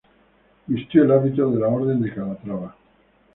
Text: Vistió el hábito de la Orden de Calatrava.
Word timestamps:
Vistió 0.65 1.03
el 1.03 1.11
hábito 1.11 1.51
de 1.51 1.59
la 1.59 1.67
Orden 1.67 2.01
de 2.01 2.11
Calatrava. 2.11 2.75